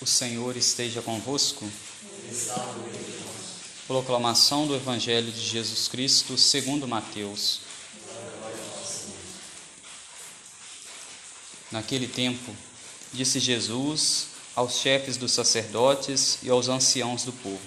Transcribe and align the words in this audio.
O 0.00 0.06
Senhor 0.06 0.56
esteja 0.58 1.00
convosco. 1.00 1.66
Proclamação 3.86 4.66
do 4.66 4.76
Evangelho 4.76 5.32
de 5.32 5.40
Jesus 5.40 5.88
Cristo 5.88 6.36
segundo 6.36 6.86
Mateus. 6.86 7.60
Naquele 11.72 12.06
tempo, 12.06 12.54
disse 13.12 13.40
Jesus 13.40 14.26
aos 14.54 14.74
chefes 14.74 15.16
dos 15.16 15.32
sacerdotes 15.32 16.38
e 16.42 16.50
aos 16.50 16.68
anciãos 16.68 17.24
do 17.24 17.32
povo: 17.32 17.60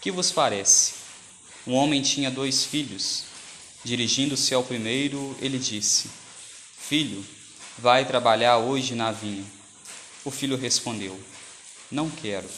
Que 0.00 0.10
vos 0.10 0.30
parece? 0.30 0.92
Um 1.66 1.72
homem 1.74 2.02
tinha 2.02 2.30
dois 2.30 2.64
filhos. 2.64 3.24
Dirigindo-se 3.82 4.52
ao 4.52 4.62
primeiro, 4.62 5.34
ele 5.40 5.58
disse: 5.58 6.10
Filho, 6.78 7.24
vai 7.78 8.04
trabalhar 8.04 8.58
hoje 8.58 8.94
na 8.94 9.10
vinha. 9.10 9.59
O 10.24 10.30
filho 10.30 10.56
respondeu: 10.56 11.18
Não 11.90 12.10
quero. 12.10 12.48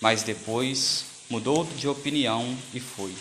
Mas 0.00 0.22
depois 0.22 1.04
mudou 1.30 1.64
de 1.64 1.86
opinião 1.86 2.58
e 2.74 2.80
foi. 2.80 3.14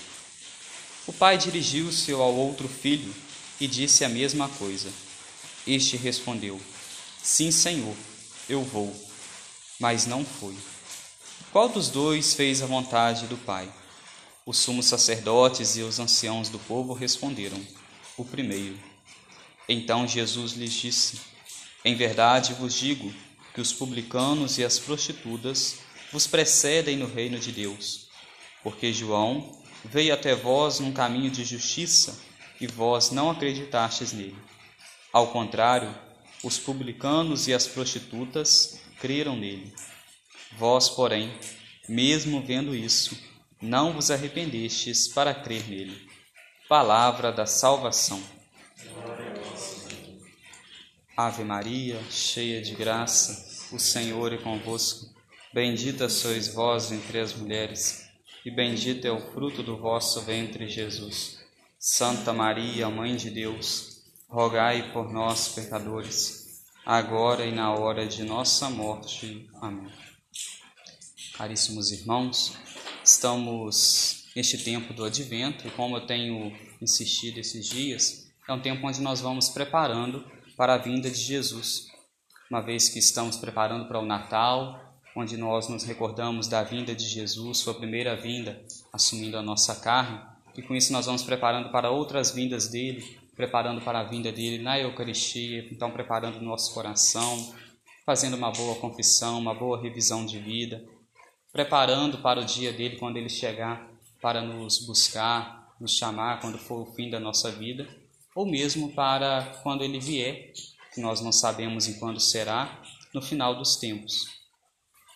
O 1.05 1.13
pai 1.13 1.37
dirigiu-se 1.37 2.11
ao 2.11 2.33
outro 2.33 2.67
filho 2.67 3.13
e 3.59 3.67
disse 3.67 4.03
a 4.03 4.09
mesma 4.09 4.49
coisa. 4.49 4.89
Este 5.65 5.95
respondeu: 5.95 6.59
Sim, 7.21 7.51
senhor, 7.51 7.95
eu 8.49 8.63
vou. 8.63 8.95
Mas 9.79 10.05
não 10.05 10.25
foi. 10.25 10.55
Qual 11.51 11.69
dos 11.69 11.89
dois 11.89 12.33
fez 12.33 12.61
a 12.61 12.65
vontade 12.65 13.27
do 13.27 13.37
pai? 13.37 13.71
Os 14.43 14.57
sumos 14.57 14.87
sacerdotes 14.87 15.75
e 15.75 15.81
os 15.81 15.99
anciãos 15.99 16.49
do 16.49 16.57
povo 16.57 16.93
responderam: 16.93 17.63
O 18.17 18.25
primeiro. 18.25 18.79
Então 19.69 20.07
Jesus 20.07 20.53
lhes 20.53 20.73
disse: 20.73 21.21
Em 21.85 21.95
verdade 21.95 22.53
vos 22.53 22.73
digo 22.73 23.13
que 23.53 23.61
os 23.61 23.73
publicanos 23.73 24.57
e 24.57 24.63
as 24.63 24.79
prostitutas 24.79 25.79
vos 26.11 26.27
precedem 26.27 26.97
no 26.97 27.07
reino 27.07 27.39
de 27.39 27.51
Deus. 27.51 28.07
Porque 28.63 28.93
João 28.93 29.61
veio 29.83 30.13
até 30.13 30.35
vós 30.35 30.79
num 30.79 30.91
caminho 30.91 31.31
de 31.31 31.43
justiça 31.43 32.19
e 32.59 32.67
vós 32.67 33.11
não 33.11 33.29
acreditastes 33.29 34.13
nele. 34.13 34.37
Ao 35.11 35.27
contrário, 35.27 35.93
os 36.43 36.57
publicanos 36.57 37.47
e 37.47 37.53
as 37.53 37.67
prostitutas 37.67 38.79
creram 38.99 39.35
nele. 39.35 39.73
Vós, 40.57 40.89
porém, 40.89 41.33
mesmo 41.87 42.41
vendo 42.41 42.75
isso, 42.75 43.17
não 43.61 43.93
vos 43.93 44.11
arrependestes 44.11 45.07
para 45.07 45.33
crer 45.33 45.67
nele. 45.67 46.09
Palavra 46.67 47.31
da 47.31 47.45
salvação. 47.45 48.21
Ave 51.15 51.43
Maria, 51.43 52.01
cheia 52.09 52.61
de 52.61 52.73
graça, 52.73 53.75
o 53.75 53.79
Senhor 53.79 54.31
é 54.31 54.37
convosco. 54.37 55.13
Bendita 55.53 56.07
sois 56.07 56.53
vós 56.53 56.89
entre 56.89 57.19
as 57.19 57.33
mulheres, 57.33 58.07
e 58.45 58.49
bendito 58.49 59.05
é 59.05 59.11
o 59.11 59.19
fruto 59.33 59.61
do 59.61 59.77
vosso 59.77 60.21
ventre, 60.21 60.69
Jesus. 60.69 61.39
Santa 61.77 62.31
Maria, 62.31 62.89
Mãe 62.89 63.17
de 63.17 63.29
Deus, 63.29 64.03
rogai 64.29 64.93
por 64.93 65.11
nós, 65.11 65.49
pecadores, 65.49 66.63
agora 66.85 67.45
e 67.45 67.51
na 67.51 67.73
hora 67.73 68.07
de 68.07 68.23
nossa 68.23 68.69
morte. 68.69 69.49
Amém. 69.61 69.91
Caríssimos 71.37 71.91
irmãos, 71.91 72.53
estamos 73.03 74.31
neste 74.33 74.57
tempo 74.59 74.93
do 74.93 75.03
advento 75.03 75.67
e, 75.67 75.71
como 75.71 75.97
eu 75.97 76.05
tenho 76.07 76.57
insistido 76.81 77.37
esses 77.39 77.67
dias, 77.67 78.31
é 78.47 78.53
um 78.53 78.61
tempo 78.61 78.87
onde 78.87 79.01
nós 79.01 79.19
vamos 79.19 79.49
preparando 79.49 80.23
para 80.61 80.75
a 80.75 80.77
vinda 80.77 81.09
de 81.09 81.19
Jesus. 81.19 81.87
Uma 82.47 82.61
vez 82.61 82.87
que 82.87 82.99
estamos 82.99 83.35
preparando 83.35 83.87
para 83.87 83.99
o 83.99 84.05
Natal, 84.05 84.79
onde 85.15 85.35
nós 85.35 85.67
nos 85.67 85.83
recordamos 85.83 86.47
da 86.47 86.61
vinda 86.61 86.93
de 86.93 87.03
Jesus, 87.03 87.57
sua 87.57 87.73
primeira 87.73 88.15
vinda, 88.15 88.63
assumindo 88.93 89.35
a 89.39 89.41
nossa 89.41 89.73
carne, 89.81 90.21
e 90.55 90.61
com 90.61 90.75
isso 90.75 90.93
nós 90.93 91.07
vamos 91.07 91.23
preparando 91.23 91.71
para 91.71 91.89
outras 91.89 92.29
vindas 92.29 92.67
dele, 92.67 93.03
preparando 93.35 93.81
para 93.81 94.01
a 94.01 94.03
vinda 94.03 94.31
dele 94.31 94.61
na 94.61 94.79
Eucaristia, 94.79 95.67
então 95.71 95.89
preparando 95.89 96.37
o 96.37 96.43
nosso 96.43 96.75
coração, 96.75 97.55
fazendo 98.05 98.37
uma 98.37 98.51
boa 98.51 98.75
confissão, 98.75 99.39
uma 99.39 99.55
boa 99.55 99.81
revisão 99.81 100.27
de 100.27 100.37
vida, 100.37 100.85
preparando 101.51 102.19
para 102.19 102.39
o 102.39 102.45
dia 102.45 102.71
dele 102.71 102.97
quando 102.97 103.17
ele 103.17 103.29
chegar 103.29 103.89
para 104.21 104.43
nos 104.43 104.85
buscar, 104.85 105.75
nos 105.81 105.97
chamar 105.97 106.39
quando 106.39 106.59
for 106.59 106.87
o 106.87 106.93
fim 106.93 107.09
da 107.09 107.19
nossa 107.19 107.49
vida 107.49 107.99
ou 108.35 108.45
mesmo 108.45 108.93
para 108.93 109.59
quando 109.63 109.83
ele 109.83 109.99
vier, 109.99 110.53
que 110.93 111.01
nós 111.01 111.21
não 111.21 111.31
sabemos 111.31 111.87
em 111.87 111.93
quando 111.99 112.19
será, 112.19 112.81
no 113.13 113.21
final 113.21 113.55
dos 113.55 113.75
tempos. 113.75 114.25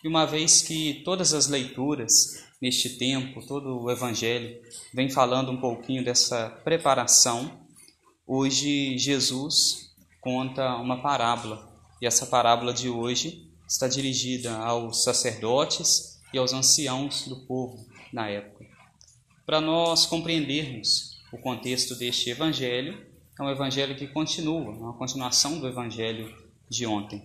E 0.04 0.08
uma 0.08 0.26
vez 0.26 0.62
que 0.62 1.02
todas 1.04 1.32
as 1.32 1.48
leituras 1.48 2.44
neste 2.60 2.90
tempo, 2.90 3.44
todo 3.46 3.82
o 3.82 3.90
Evangelho 3.90 4.60
vem 4.92 5.10
falando 5.10 5.50
um 5.50 5.60
pouquinho 5.60 6.04
dessa 6.04 6.50
preparação, 6.64 7.66
hoje 8.26 8.96
Jesus 8.98 9.94
conta 10.20 10.76
uma 10.76 11.02
parábola. 11.02 11.72
E 12.00 12.06
essa 12.06 12.26
parábola 12.26 12.72
de 12.72 12.88
hoje 12.88 13.50
está 13.66 13.88
dirigida 13.88 14.56
aos 14.56 15.02
sacerdotes 15.04 16.20
e 16.32 16.38
aos 16.38 16.52
anciãos 16.52 17.26
do 17.26 17.46
povo 17.46 17.86
na 18.12 18.28
época. 18.28 18.66
Para 19.44 19.60
nós 19.60 20.06
compreendermos 20.06 21.16
o 21.32 21.38
contexto 21.38 21.94
deste 21.94 22.30
evangelho 22.30 23.05
é 23.38 23.42
um 23.42 23.50
evangelho 23.50 23.94
que 23.94 24.06
continua, 24.06 24.70
uma 24.70 24.92
continuação 24.94 25.58
do 25.58 25.68
evangelho 25.68 26.34
de 26.68 26.86
ontem. 26.86 27.22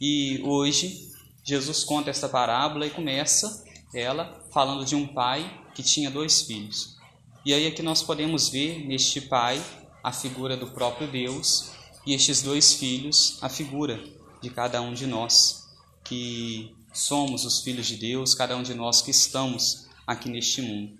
E 0.00 0.40
hoje 0.42 1.10
Jesus 1.44 1.84
conta 1.84 2.10
esta 2.10 2.28
parábola 2.28 2.86
e 2.86 2.90
começa 2.90 3.64
ela 3.94 4.44
falando 4.52 4.84
de 4.84 4.96
um 4.96 5.06
pai 5.06 5.62
que 5.74 5.82
tinha 5.82 6.10
dois 6.10 6.42
filhos. 6.42 6.96
E 7.44 7.54
aí 7.54 7.66
é 7.66 7.70
que 7.70 7.82
nós 7.82 8.02
podemos 8.02 8.48
ver 8.48 8.84
neste 8.86 9.20
pai 9.20 9.62
a 10.02 10.12
figura 10.12 10.56
do 10.56 10.66
próprio 10.68 11.06
Deus 11.06 11.72
e 12.04 12.12
estes 12.12 12.42
dois 12.42 12.74
filhos 12.74 13.38
a 13.42 13.48
figura 13.48 14.02
de 14.42 14.50
cada 14.50 14.80
um 14.80 14.92
de 14.92 15.06
nós 15.06 15.68
que 16.02 16.74
somos 16.92 17.44
os 17.44 17.62
filhos 17.62 17.86
de 17.86 17.96
Deus, 17.96 18.34
cada 18.34 18.56
um 18.56 18.62
de 18.62 18.74
nós 18.74 19.00
que 19.00 19.10
estamos 19.10 19.88
aqui 20.06 20.28
neste 20.28 20.60
mundo. 20.60 20.99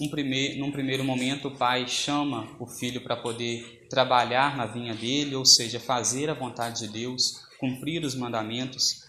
Um 0.00 0.08
primeir, 0.08 0.58
num 0.58 0.72
primeiro 0.72 1.04
momento, 1.04 1.48
o 1.48 1.56
pai 1.56 1.86
chama 1.86 2.48
o 2.58 2.66
filho 2.66 3.02
para 3.02 3.16
poder 3.16 3.86
trabalhar 3.90 4.56
na 4.56 4.64
vinha 4.64 4.94
dele, 4.94 5.34
ou 5.34 5.44
seja, 5.44 5.78
fazer 5.78 6.30
a 6.30 6.34
vontade 6.34 6.80
de 6.80 6.88
Deus, 6.88 7.46
cumprir 7.58 8.02
os 8.02 8.14
mandamentos. 8.14 9.04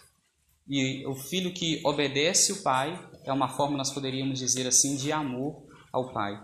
E 0.67 1.05
o 1.07 1.15
filho 1.15 1.53
que 1.53 1.79
obedece 1.85 2.51
o 2.51 2.61
pai 2.61 2.99
é 3.23 3.31
uma 3.31 3.47
forma, 3.47 3.77
nós 3.77 3.91
poderíamos 3.91 4.37
dizer 4.37 4.67
assim, 4.67 4.97
de 4.97 5.13
amor 5.13 5.65
ao 5.93 6.11
pai. 6.11 6.37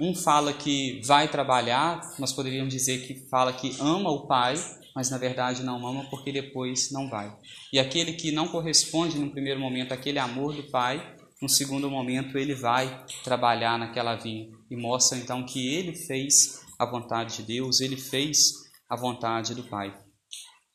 Um 0.00 0.14
fala 0.14 0.52
que 0.52 1.02
vai 1.04 1.28
trabalhar, 1.28 2.00
nós 2.18 2.32
poderíamos 2.32 2.72
dizer 2.72 3.06
que 3.06 3.28
fala 3.28 3.52
que 3.52 3.76
ama 3.80 4.10
o 4.10 4.26
pai, 4.26 4.54
mas 4.94 5.10
na 5.10 5.18
verdade 5.18 5.62
não 5.62 5.86
ama 5.86 6.06
porque 6.08 6.32
depois 6.32 6.90
não 6.90 7.10
vai. 7.10 7.36
E 7.72 7.78
aquele 7.78 8.12
que 8.12 8.30
não 8.30 8.48
corresponde 8.48 9.18
no 9.18 9.30
primeiro 9.30 9.60
momento 9.60 9.92
àquele 9.92 10.18
amor 10.18 10.54
do 10.54 10.62
pai, 10.70 11.17
no 11.40 11.48
segundo 11.48 11.88
momento, 11.90 12.36
ele 12.36 12.54
vai 12.54 13.04
trabalhar 13.22 13.78
naquela 13.78 14.16
vinha 14.16 14.48
e 14.70 14.76
mostra 14.76 15.16
então 15.16 15.46
que 15.46 15.72
ele 15.74 15.94
fez 15.94 16.60
a 16.78 16.84
vontade 16.84 17.36
de 17.36 17.42
Deus, 17.44 17.80
ele 17.80 17.96
fez 17.96 18.54
a 18.88 18.96
vontade 18.96 19.54
do 19.54 19.62
Pai. 19.64 19.96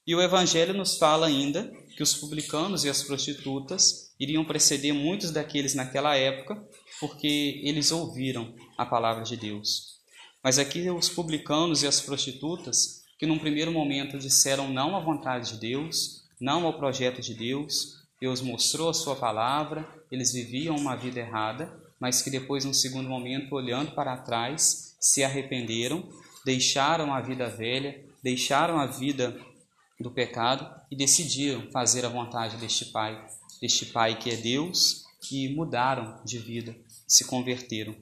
E 0.06 0.16
o 0.16 0.22
Evangelho 0.22 0.74
nos 0.74 0.98
fala 0.98 1.28
ainda 1.28 1.72
que 1.96 2.04
os 2.04 2.14
publicanos 2.14 2.84
e 2.84 2.90
as 2.90 3.04
prostitutas 3.04 4.14
iriam 4.20 4.44
preceder 4.44 4.94
muitos 4.94 5.32
daqueles 5.32 5.74
naquela 5.74 6.16
época, 6.16 6.62
porque 7.00 7.62
eles 7.64 7.92
ouviram 7.92 8.54
a 8.78 8.86
palavra 8.86 9.24
de 9.24 9.38
Deus. 9.38 9.94
Mas 10.44 10.60
aqui 10.60 10.90
os 10.90 11.10
publicanos 11.10 11.84
e 11.84 11.88
as 11.88 12.02
prostitutas, 12.02 13.04
que 13.18 13.26
num 13.26 13.40
primeiro 13.40 13.72
momento 13.72 14.18
disseram 14.18 14.68
não 14.70 14.96
à 14.96 15.00
vontade 15.00 15.54
de 15.54 15.60
Deus, 15.60 16.24
não 16.40 16.66
ao 16.66 16.78
projeto 16.78 17.22
de 17.22 17.34
Deus, 17.34 18.03
Deus 18.24 18.40
mostrou 18.40 18.90
a 18.90 18.94
sua 18.94 19.18
palavra, 19.18 19.86
eles 20.10 20.32
viviam 20.32 20.78
uma 20.78 20.96
vida 20.96 21.20
errada, 21.20 21.78
mas 22.00 22.22
que 22.22 22.30
depois, 22.30 22.64
num 22.64 22.74
segundo 22.74 23.10
momento, 23.10 23.54
olhando 23.54 23.92
para 23.92 24.16
trás, 24.16 24.96
se 24.98 25.26
arrependeram, 25.26 26.08
deixaram 26.46 27.14
a 27.14 27.20
vida 27.20 27.50
velha, 27.50 28.02
deixaram 28.24 28.80
a 28.80 28.86
vida 28.86 29.38
do 30.00 30.10
pecado 30.10 30.74
e 30.90 30.96
decidiram 30.96 31.70
fazer 31.70 32.06
a 32.06 32.10
vontade 32.10 32.56
deste 32.56 32.86
Pai, 32.86 33.28
deste 33.60 33.88
Pai 33.88 34.18
que 34.18 34.30
é 34.30 34.38
Deus, 34.38 35.04
e 35.30 35.54
mudaram 35.54 36.24
de 36.24 36.40
vida, 36.40 36.74
se 37.06 37.26
converteram. 37.26 37.94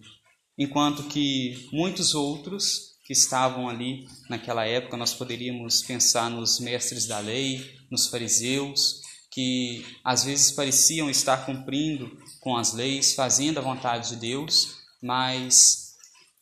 Enquanto 0.56 1.06
que 1.06 1.68
muitos 1.74 2.14
outros 2.14 2.92
que 3.08 3.14
estavam 3.14 3.68
ali 3.68 4.08
naquela 4.30 4.68
época, 4.68 4.96
nós 4.96 5.16
poderíamos 5.16 5.82
pensar 5.82 6.30
nos 6.30 6.60
mestres 6.60 7.08
da 7.08 7.18
lei, 7.18 7.76
nos 7.90 8.06
fariseus, 8.06 9.02
que 9.32 9.86
às 10.04 10.26
vezes 10.26 10.52
pareciam 10.52 11.10
estar 11.10 11.46
cumprindo 11.46 12.18
com 12.42 12.58
as 12.58 12.74
leis, 12.74 13.16
fazendo 13.16 13.58
a 13.58 13.62
vontade 13.62 14.10
de 14.10 14.18
Deus, 14.18 14.78
mas 15.02 15.96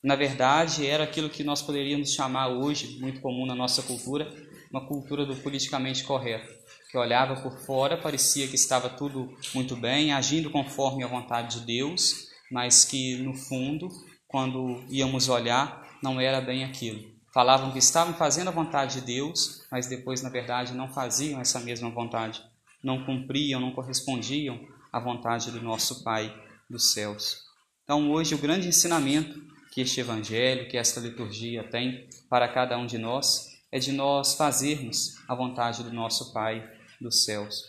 na 0.04 0.16
verdade 0.16 0.88
era 0.88 1.04
aquilo 1.04 1.30
que 1.30 1.44
nós 1.44 1.62
poderíamos 1.62 2.12
chamar 2.12 2.48
hoje, 2.50 3.00
muito 3.00 3.22
comum 3.22 3.46
na 3.46 3.54
nossa 3.54 3.84
cultura, 3.84 4.28
uma 4.72 4.88
cultura 4.88 5.26
do 5.26 5.36
politicamente 5.36 6.04
correto. 6.04 6.58
que 6.92 6.98
olhava 6.98 7.40
por 7.42 7.60
fora, 7.66 7.96
parecia 7.96 8.48
que 8.48 8.56
estava 8.56 8.90
tudo 8.90 9.32
muito 9.54 9.76
bem, 9.76 10.12
agindo 10.12 10.50
conforme 10.50 11.04
a 11.04 11.08
vontade 11.08 11.60
de 11.60 11.66
Deus, 11.66 12.28
mas 12.52 12.84
que 12.84 13.18
no 13.18 13.36
fundo, 13.36 13.90
quando 14.28 14.84
íamos 14.90 15.30
olhar, 15.30 15.88
não 16.02 16.20
era 16.20 16.42
bem 16.42 16.64
aquilo. 16.64 17.20
Falavam 17.32 17.72
que 17.72 17.78
estavam 17.78 18.16
fazendo 18.16 18.48
a 18.48 18.52
vontade 18.52 19.00
de 19.00 19.06
Deus, 19.06 19.68
mas 19.72 19.86
depois, 19.86 20.24
na 20.24 20.30
verdade, 20.30 20.74
não 20.74 20.92
faziam 20.92 21.40
essa 21.40 21.60
mesma 21.60 21.92
vontade, 21.92 22.42
não 22.84 23.04
cumpriam, 23.06 23.60
não 23.60 23.72
correspondiam 23.72 24.60
à 24.92 25.00
vontade 25.00 25.52
do 25.52 25.62
nosso 25.62 26.04
Pai 26.04 26.34
dos 26.70 26.94
céus. 26.94 27.38
Então, 27.84 28.12
hoje, 28.12 28.36
o 28.36 28.40
grande 28.40 28.68
ensinamento 28.68 29.42
que 29.72 29.82
este 29.82 30.00
Evangelho, 30.00 30.70
que 30.70 30.78
esta 30.78 31.00
liturgia 31.00 31.64
tem 31.64 32.08
para 32.30 32.48
cada 32.48 32.78
um 32.78 32.86
de 32.86 32.98
nós, 32.98 33.48
é 33.72 33.80
de 33.80 33.92
nós 33.92 34.34
fazermos 34.34 35.16
a 35.28 35.36
vontade 35.36 35.84
do 35.84 35.94
nosso 35.94 36.34
Pai 36.34 36.68
dos 37.00 37.24
céus. 37.24 37.64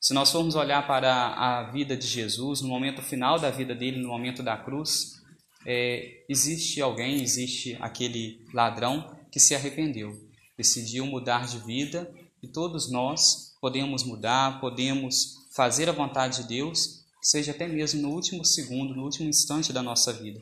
Se 0.00 0.14
nós 0.14 0.30
formos 0.30 0.54
olhar 0.54 0.86
para 0.86 1.12
a 1.34 1.70
vida 1.70 1.96
de 1.96 2.06
Jesus, 2.06 2.60
no 2.60 2.68
momento 2.68 3.02
final 3.02 3.38
da 3.38 3.50
vida 3.50 3.74
dele, 3.74 4.00
no 4.00 4.08
momento 4.08 4.42
da 4.42 4.56
cruz, 4.56 5.16
é, 5.66 6.24
existe 6.28 6.80
alguém, 6.80 7.22
existe 7.22 7.76
aquele 7.80 8.44
ladrão 8.54 9.16
que 9.32 9.40
se 9.40 9.54
arrependeu, 9.54 10.12
decidiu 10.56 11.04
mudar 11.06 11.46
de 11.46 11.58
vida 11.58 12.08
e 12.40 12.46
todos 12.46 12.90
nós 12.90 13.45
podemos 13.60 14.02
mudar, 14.02 14.60
podemos 14.60 15.46
fazer 15.54 15.88
a 15.88 15.92
vontade 15.92 16.42
de 16.42 16.48
Deus, 16.48 17.04
seja 17.22 17.52
até 17.52 17.66
mesmo 17.66 18.02
no 18.02 18.10
último 18.10 18.44
segundo, 18.44 18.94
no 18.94 19.04
último 19.04 19.28
instante 19.28 19.72
da 19.72 19.82
nossa 19.82 20.12
vida. 20.12 20.40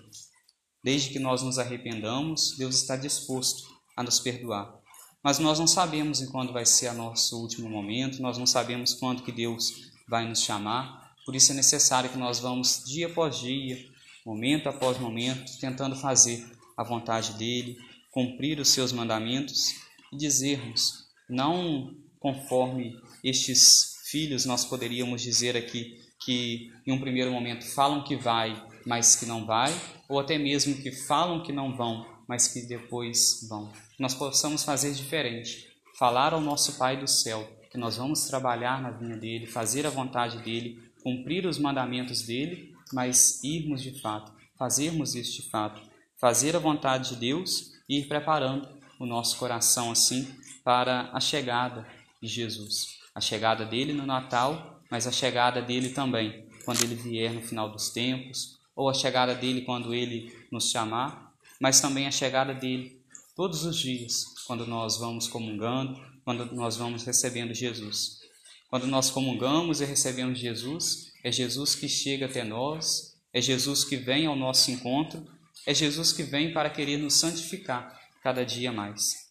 Desde 0.82 1.10
que 1.10 1.18
nós 1.18 1.42
nos 1.42 1.58
arrependamos, 1.58 2.56
Deus 2.58 2.76
está 2.76 2.96
disposto 2.96 3.62
a 3.96 4.02
nos 4.02 4.20
perdoar. 4.20 4.78
Mas 5.22 5.38
nós 5.38 5.58
não 5.58 5.66
sabemos 5.66 6.20
em 6.20 6.26
quando 6.26 6.52
vai 6.52 6.66
ser 6.66 6.90
o 6.90 6.94
nosso 6.94 7.40
último 7.40 7.70
momento, 7.70 8.20
nós 8.20 8.36
não 8.36 8.46
sabemos 8.46 8.92
quando 8.92 9.22
que 9.22 9.32
Deus 9.32 9.90
vai 10.06 10.28
nos 10.28 10.42
chamar. 10.42 11.14
Por 11.24 11.34
isso 11.34 11.52
é 11.52 11.54
necessário 11.54 12.10
que 12.10 12.18
nós 12.18 12.38
vamos 12.38 12.82
dia 12.84 13.06
após 13.06 13.38
dia, 13.38 13.78
momento 14.26 14.68
após 14.68 14.98
momento, 14.98 15.58
tentando 15.58 15.96
fazer 15.96 16.44
a 16.76 16.84
vontade 16.84 17.32
dele, 17.38 17.78
cumprir 18.10 18.60
os 18.60 18.68
seus 18.68 18.92
mandamentos 18.92 19.74
e 20.12 20.16
dizermos, 20.16 21.06
não 21.28 21.96
conforme 22.24 22.98
estes 23.22 23.98
filhos, 24.06 24.46
nós 24.46 24.64
poderíamos 24.64 25.20
dizer 25.20 25.58
aqui 25.58 26.00
que 26.24 26.72
em 26.86 26.92
um 26.92 26.98
primeiro 26.98 27.30
momento 27.30 27.66
falam 27.66 28.02
que 28.02 28.16
vai, 28.16 28.56
mas 28.86 29.14
que 29.14 29.26
não 29.26 29.44
vai, 29.44 29.70
ou 30.08 30.18
até 30.18 30.38
mesmo 30.38 30.74
que 30.74 30.90
falam 30.90 31.42
que 31.42 31.52
não 31.52 31.76
vão, 31.76 32.06
mas 32.26 32.48
que 32.48 32.62
depois 32.62 33.46
vão. 33.46 33.70
Nós 33.98 34.14
possamos 34.14 34.64
fazer 34.64 34.94
diferente, 34.94 35.68
falar 35.98 36.32
ao 36.32 36.40
nosso 36.40 36.78
Pai 36.78 36.96
do 36.96 37.06
céu 37.06 37.46
que 37.70 37.76
nós 37.76 37.98
vamos 37.98 38.26
trabalhar 38.26 38.80
na 38.80 38.90
vinha 38.90 39.18
dele, 39.18 39.46
fazer 39.46 39.86
a 39.86 39.90
vontade 39.90 40.38
dele, 40.38 40.82
cumprir 41.02 41.44
os 41.44 41.58
mandamentos 41.58 42.22
dele, 42.22 42.72
mas 42.90 43.44
irmos 43.44 43.82
de 43.82 44.00
fato, 44.00 44.32
fazermos 44.58 45.12
de 45.12 45.50
fato, 45.50 45.82
fazer 46.18 46.56
a 46.56 46.58
vontade 46.58 47.10
de 47.10 47.16
Deus 47.16 47.72
e 47.86 47.98
ir 47.98 48.08
preparando 48.08 48.66
o 48.98 49.04
nosso 49.04 49.36
coração 49.36 49.90
assim 49.90 50.26
para 50.64 51.10
a 51.12 51.20
chegada 51.20 51.86
de 52.24 52.32
Jesus, 52.32 52.98
a 53.14 53.20
chegada 53.20 53.64
dele 53.64 53.92
no 53.92 54.06
Natal, 54.06 54.80
mas 54.90 55.06
a 55.06 55.12
chegada 55.12 55.62
dele 55.62 55.90
também 55.90 56.46
quando 56.64 56.82
ele 56.82 56.94
vier 56.94 57.32
no 57.32 57.42
final 57.42 57.70
dos 57.70 57.90
tempos, 57.90 58.58
ou 58.74 58.88
a 58.88 58.94
chegada 58.94 59.34
dele 59.34 59.60
quando 59.62 59.94
ele 59.94 60.34
nos 60.50 60.70
chamar 60.70 61.24
mas 61.60 61.80
também 61.80 62.06
a 62.06 62.10
chegada 62.10 62.54
dele 62.54 63.00
todos 63.34 63.64
os 63.64 63.78
dias, 63.78 64.26
quando 64.46 64.66
nós 64.66 64.98
vamos 64.98 65.26
comungando, 65.26 65.98
quando 66.24 66.54
nós 66.54 66.76
vamos 66.76 67.04
recebendo 67.04 67.54
Jesus. 67.54 68.20
Quando 68.68 68.86
nós 68.86 69.10
comungamos 69.10 69.80
e 69.80 69.84
recebemos 69.84 70.38
Jesus, 70.38 71.12
é 71.22 71.30
Jesus 71.30 71.74
que 71.74 71.88
chega 71.88 72.26
até 72.26 72.44
nós, 72.44 73.16
é 73.32 73.40
Jesus 73.40 73.84
que 73.84 73.96
vem 73.96 74.26
ao 74.26 74.36
nosso 74.36 74.70
encontro, 74.70 75.26
é 75.66 75.72
Jesus 75.72 76.12
que 76.12 76.22
vem 76.22 76.52
para 76.52 76.70
querer 76.70 76.98
nos 76.98 77.14
santificar 77.14 77.98
cada 78.22 78.44
dia 78.44 78.72
mais. 78.72 79.23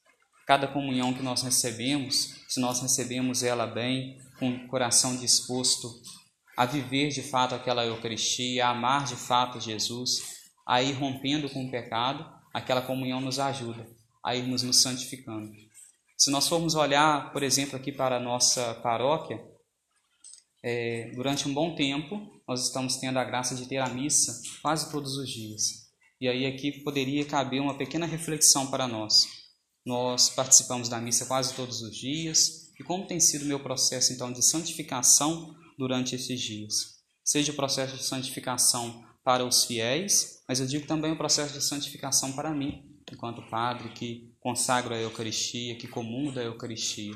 Cada 0.45 0.67
comunhão 0.67 1.13
que 1.13 1.23
nós 1.23 1.41
recebemos, 1.41 2.35
se 2.47 2.59
nós 2.59 2.81
recebemos 2.81 3.43
ela 3.43 3.65
bem, 3.65 4.17
com 4.39 4.49
o 4.49 4.67
coração 4.67 5.15
disposto 5.15 5.89
a 6.55 6.65
viver 6.65 7.09
de 7.09 7.23
fato 7.23 7.55
aquela 7.55 7.85
Eucaristia, 7.85 8.67
a 8.67 8.69
amar 8.69 9.05
de 9.05 9.15
fato 9.15 9.59
Jesus, 9.59 10.21
a 10.67 10.81
ir 10.81 10.93
rompendo 10.93 11.49
com 11.49 11.65
o 11.65 11.71
pecado, 11.71 12.25
aquela 12.53 12.81
comunhão 12.81 13.19
nos 13.19 13.39
ajuda 13.39 13.87
a 14.23 14.35
irmos 14.35 14.63
nos 14.63 14.81
santificando. 14.81 15.51
Se 16.17 16.31
nós 16.31 16.47
formos 16.47 16.75
olhar, 16.75 17.33
por 17.33 17.43
exemplo, 17.43 17.75
aqui 17.75 17.91
para 17.91 18.17
a 18.17 18.19
nossa 18.19 18.75
paróquia, 18.75 19.43
é, 20.63 21.11
durante 21.15 21.47
um 21.47 21.53
bom 21.53 21.75
tempo 21.75 22.41
nós 22.47 22.65
estamos 22.65 22.97
tendo 22.97 23.19
a 23.19 23.23
graça 23.23 23.55
de 23.55 23.67
ter 23.67 23.77
a 23.77 23.89
missa 23.89 24.41
quase 24.61 24.89
todos 24.91 25.17
os 25.17 25.29
dias. 25.29 25.83
E 26.21 26.27
aí 26.27 26.45
aqui 26.45 26.83
poderia 26.83 27.25
caber 27.25 27.61
uma 27.61 27.77
pequena 27.77 28.05
reflexão 28.05 28.71
para 28.71 28.87
nós. 28.87 29.42
Nós 29.85 30.29
participamos 30.29 30.87
da 30.87 30.99
missa 30.99 31.25
quase 31.25 31.53
todos 31.53 31.81
os 31.81 31.95
dias. 31.95 32.71
E 32.79 32.83
como 32.83 33.05
tem 33.05 33.19
sido 33.19 33.43
o 33.43 33.47
meu 33.47 33.59
processo 33.59 34.13
então 34.13 34.31
de 34.31 34.43
santificação 34.43 35.55
durante 35.77 36.15
esses 36.15 36.39
dias? 36.39 36.99
Seja 37.23 37.51
o 37.51 37.55
processo 37.55 37.95
de 37.95 38.03
santificação 38.03 39.03
para 39.23 39.45
os 39.45 39.63
fiéis, 39.63 40.43
mas 40.47 40.59
eu 40.59 40.67
digo 40.67 40.85
também 40.85 41.11
o 41.11 41.17
processo 41.17 41.53
de 41.53 41.63
santificação 41.63 42.33
para 42.33 42.53
mim, 42.53 42.83
enquanto 43.11 43.41
padre 43.49 43.89
que 43.89 44.33
consagro 44.39 44.93
a 44.93 44.97
Eucaristia, 44.97 45.75
que 45.75 45.87
comungo 45.87 46.33
da 46.33 46.43
Eucaristia. 46.43 47.13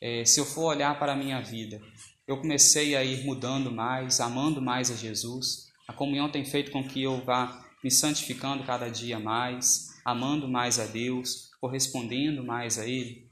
É, 0.00 0.24
se 0.24 0.38
eu 0.38 0.44
for 0.44 0.64
olhar 0.64 0.98
para 0.98 1.12
a 1.12 1.16
minha 1.16 1.40
vida, 1.40 1.80
eu 2.26 2.36
comecei 2.38 2.94
a 2.94 3.02
ir 3.02 3.24
mudando 3.24 3.72
mais, 3.72 4.20
amando 4.20 4.60
mais 4.60 4.90
a 4.90 4.94
Jesus. 4.94 5.68
A 5.86 5.92
comunhão 5.92 6.30
tem 6.30 6.44
feito 6.44 6.70
com 6.70 6.86
que 6.86 7.02
eu 7.02 7.24
vá 7.24 7.66
me 7.82 7.90
santificando 7.90 8.64
cada 8.64 8.90
dia 8.90 9.18
mais, 9.18 9.87
amando 10.10 10.48
mais 10.48 10.78
a 10.78 10.86
Deus, 10.86 11.50
correspondendo 11.60 12.42
mais 12.42 12.78
a 12.78 12.86
Ele. 12.86 13.28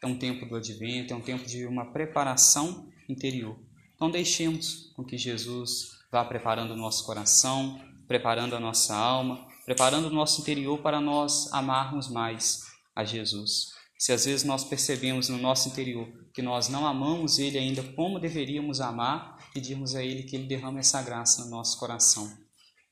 É 0.00 0.06
um 0.06 0.16
tempo 0.16 0.46
do 0.46 0.54
advento, 0.54 1.12
é 1.12 1.16
um 1.16 1.20
tempo 1.20 1.44
de 1.44 1.66
uma 1.66 1.92
preparação 1.92 2.88
interior. 3.08 3.58
Então 3.96 4.10
deixemos 4.10 4.92
com 4.94 5.04
que 5.04 5.18
Jesus 5.18 5.98
vá 6.10 6.24
preparando 6.24 6.72
o 6.72 6.76
nosso 6.76 7.04
coração, 7.04 7.80
preparando 8.06 8.54
a 8.54 8.60
nossa 8.60 8.94
alma, 8.94 9.46
preparando 9.64 10.06
o 10.06 10.12
nosso 10.12 10.40
interior 10.40 10.78
para 10.78 11.00
nós 11.00 11.52
amarmos 11.52 12.08
mais 12.08 12.62
a 12.94 13.04
Jesus. 13.04 13.72
Se 13.98 14.12
às 14.12 14.24
vezes 14.24 14.44
nós 14.44 14.64
percebemos 14.64 15.28
no 15.28 15.36
nosso 15.36 15.68
interior 15.68 16.08
que 16.32 16.40
nós 16.40 16.68
não 16.68 16.86
amamos 16.86 17.40
Ele 17.40 17.58
ainda 17.58 17.82
como 17.82 18.20
deveríamos 18.20 18.80
amar, 18.80 19.36
pedimos 19.52 19.96
a 19.96 20.02
Ele 20.02 20.22
que 20.22 20.36
Ele 20.36 20.46
derrame 20.46 20.78
essa 20.78 21.02
graça 21.02 21.44
no 21.44 21.50
nosso 21.50 21.76
coração, 21.78 22.32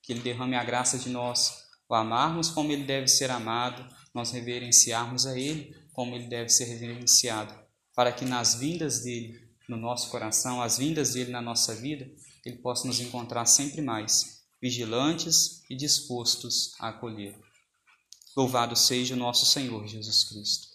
que 0.02 0.12
Ele 0.12 0.20
derrame 0.20 0.56
a 0.56 0.64
graça 0.64 0.98
de 0.98 1.08
nós 1.08 1.67
o 1.88 1.94
amarmos 1.94 2.50
como 2.50 2.70
Ele 2.72 2.84
deve 2.84 3.08
ser 3.08 3.30
amado, 3.30 3.84
nós 4.14 4.30
reverenciarmos 4.30 5.26
a 5.26 5.38
Ele 5.38 5.74
como 5.92 6.14
Ele 6.14 6.26
deve 6.26 6.48
ser 6.48 6.64
reverenciado, 6.64 7.54
para 7.94 8.12
que 8.12 8.24
nas 8.24 8.54
vindas 8.54 9.00
dele 9.00 9.48
no 9.68 9.76
nosso 9.76 10.10
coração, 10.10 10.62
as 10.62 10.78
vindas 10.78 11.12
dele 11.12 11.30
na 11.30 11.42
nossa 11.42 11.74
vida, 11.74 12.10
ele 12.44 12.56
possa 12.56 12.86
nos 12.86 13.00
encontrar 13.00 13.44
sempre 13.44 13.82
mais, 13.82 14.42
vigilantes 14.60 15.62
e 15.68 15.76
dispostos 15.76 16.72
a 16.80 16.88
acolher. 16.88 17.38
Louvado 18.34 18.74
seja 18.74 19.14
o 19.14 19.18
nosso 19.18 19.44
Senhor 19.44 19.86
Jesus 19.86 20.24
Cristo. 20.24 20.68